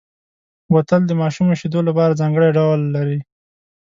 [0.71, 3.19] بوتل د ماشومو شیدو لپاره ځانګړی ډول لري.